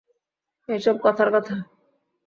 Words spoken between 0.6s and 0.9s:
এই